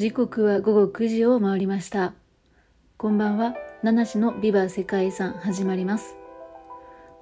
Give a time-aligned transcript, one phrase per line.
[0.00, 2.14] 時刻は午後9時を回りました。
[2.96, 3.54] こんばんは。
[3.82, 6.16] 七種のビバ世界遺産始まります。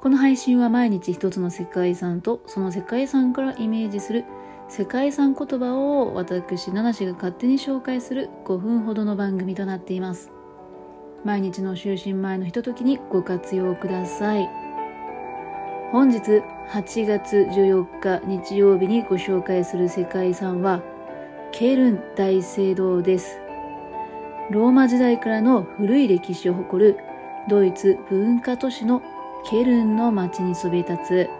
[0.01, 4.25] この配信は毎日一つの世界遺産とその世界遺産からイメージする
[4.69, 10.31] 世界遺産言葉を私七種が勝手に紹介する5分ほどの番組となっています。
[11.25, 14.49] 毎日の就寝前のひとときにご活用ください。
[15.91, 16.21] 本日
[16.71, 20.81] 8月14日日曜日にご紹介する世界遺産は
[21.53, 23.41] ケルン大聖堂です。
[24.51, 26.99] ローマ時代からの古い歴史を誇る
[27.49, 29.03] ドイツ文化都市の
[29.49, 31.31] ケルンの町にそびえ立つ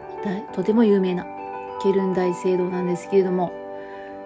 [0.53, 1.27] とても有名な
[1.83, 3.53] ケルン大聖堂なんですけれども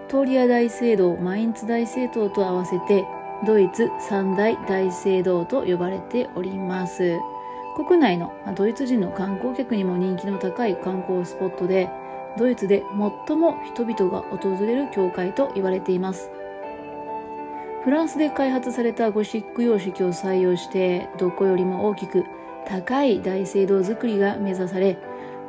[0.07, 3.05] トーリア大聖堂、マインツ大聖堂と合わせて
[3.45, 7.17] ドイツ三大大聖堂と呼ばれております。
[7.75, 11.89] 国内のドイツ人の観光客にも人気の高い観光スポットで
[12.37, 12.83] ドイツで
[13.27, 16.29] 最も人々が訪れる教会と言われています。
[17.83, 22.23] フランスで開発されたゴシック様式を採用してどこよりも大きく
[22.65, 24.97] 高い大聖堂作りが目指され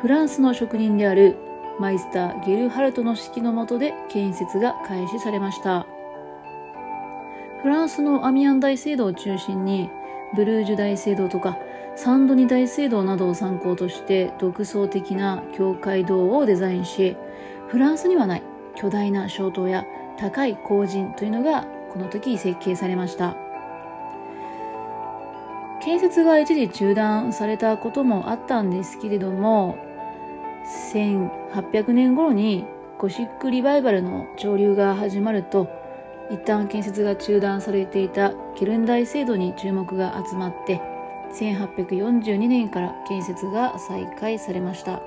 [0.00, 1.36] フランスの職人である
[1.78, 5.86] マイスター・ゲルハルトの指揮の下で建設が開始されました
[7.62, 9.88] フランスのアミアン大聖堂を中心に
[10.34, 11.56] ブルージュ大聖堂とか
[11.96, 17.16] サンドニ大聖堂などを参考として独創的な教会堂をデザインし
[17.68, 18.42] フランスにはない
[18.76, 19.84] 巨大な小塔や
[20.18, 23.36] 高い工人というのがこの時設計されました。
[25.84, 29.76] 建設が一時中断されたこともあったんですけれども
[30.94, 32.64] 1800年頃に
[32.98, 35.68] ゴシックリバイバルの潮流が始まると
[36.30, 40.80] 一旦建設が中断されていたケルン大聖堂に注目が集まって
[41.34, 45.02] 1842年から建設が再開されました。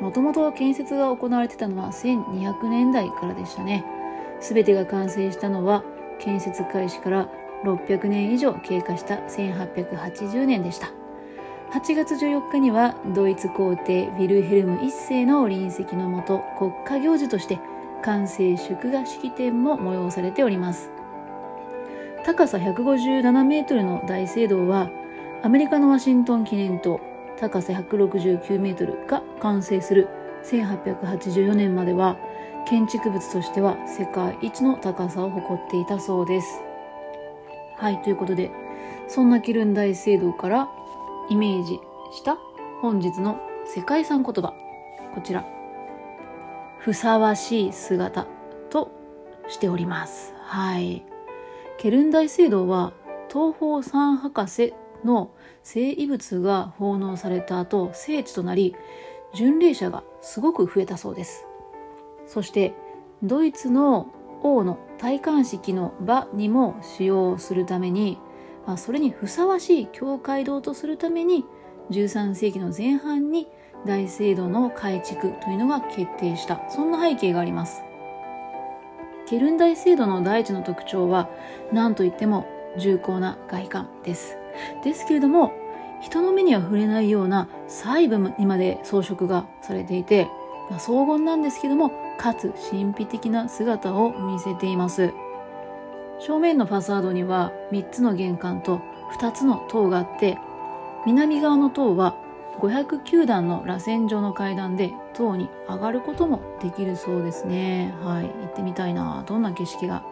[0.00, 3.84] もともと建設が行われてたのは1200年代からでしたね。
[4.40, 5.82] 全てが完成したのは
[6.20, 7.28] 建設開始から
[7.64, 10.90] 600年以上経過した1880年でした。
[11.72, 17.58] 8月14日にはドイツ皇帝ヴィルヘルム1世の臨席のもと国家行事として
[18.02, 20.90] 完成祝賀式典も催されております。
[22.24, 24.90] 高さ157メートルの大聖堂は
[25.42, 27.00] アメリカのワシントン記念塔
[27.38, 30.08] 高さ169メートルが完成する
[30.44, 32.16] 1884年までは
[32.68, 36.60] 建築物としては世界一の高さを誇っていたそうです。
[37.76, 38.50] はい、ということで、
[39.06, 40.68] そんなケルン大聖堂から
[41.30, 41.78] イメージ
[42.12, 42.36] した
[42.82, 44.52] 本日の世界遺産言葉。
[45.14, 45.46] こちら。
[46.78, 48.26] ふさわしい姿
[48.70, 48.90] と
[49.48, 50.34] しております。
[50.42, 51.04] はい。
[51.78, 52.92] ケルン大聖堂は
[53.28, 55.30] 東方三博士の
[55.62, 58.74] 聖遺物が奉納された後、聖地となり、
[59.34, 61.46] 巡礼者がすごく増えたそうです。
[62.26, 62.74] そして
[63.22, 64.08] ドイツの
[64.42, 68.18] 王の戴冠式の場にも使用するために、
[68.66, 71.44] ま、それにふさわしい教会堂とするために
[71.90, 73.48] 13世紀の前半に
[73.86, 76.60] 大聖堂の改築というのが決定した。
[76.68, 77.82] そんな背景があります。
[79.26, 81.28] ケルン大聖堂の第一の特徴は
[81.72, 82.46] 何といっても
[82.78, 84.36] 重厚な外観です。
[84.82, 85.52] ですけれども
[86.00, 90.28] 人の目には触れないような細部にまで装飾がされていて、
[90.70, 95.12] まあ、荘厳なんですけどもかつ神秘的な姿を見せています。
[96.20, 98.80] 正面のファサードには3つの玄関と
[99.20, 100.36] 2つの塔があって
[101.06, 102.16] 南側の塔は
[102.58, 107.94] 509段の螺旋状の階段で塔に上がることもできるそうですね。
[108.02, 109.22] はい行ってみたいな。
[109.26, 110.02] どんな景色が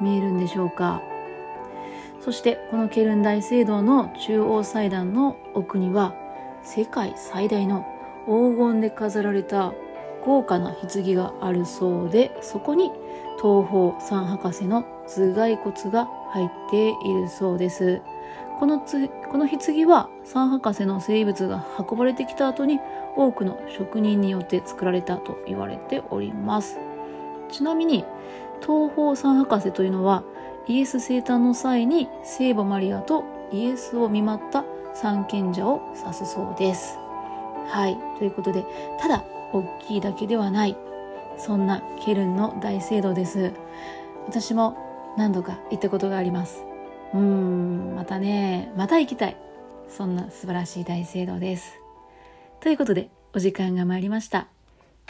[0.00, 1.02] 見えるんでしょうか。
[2.20, 6.14] そしてこのケルン大聖堂の中央祭壇の奥には
[6.62, 7.86] 世界最大の
[8.26, 9.72] 黄金で飾られた
[10.22, 12.90] 豪華な棺があるそうでそこに
[13.36, 18.02] 東方三博士の頭蓋骨が入っているそうです。
[18.58, 22.78] このつこの棺は三博士の生物が運ばれてきた後に
[23.16, 26.78] 多くの職人によって作られたと言われております。
[27.50, 28.04] ちなみに
[28.60, 30.22] 東方三博士というのは
[30.70, 34.64] イエス生誕の際に聖母マリアとイエスを見舞った
[34.94, 36.96] 三賢者を指すそうです。
[37.66, 37.98] はい。
[38.18, 38.64] ということで
[39.00, 40.76] ただ大きいだけではない。
[41.38, 43.52] そんなケルンの大聖堂です。
[44.28, 44.76] 私も
[45.18, 46.62] 何度か行ったことがあります。
[47.14, 49.36] うーんまたねまた行きたい。
[49.88, 51.80] そんな素晴らしい大聖堂です。
[52.60, 54.46] ということでお時間が参りました。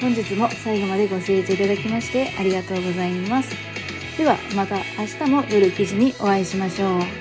[0.00, 3.79] 本日も最後までご清聴いただきましてありがとうございます。
[4.20, 7.19] ではまた明日も夜9時にお会いしましょう。